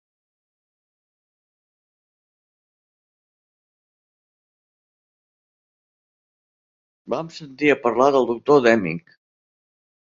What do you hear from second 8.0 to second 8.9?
del doctor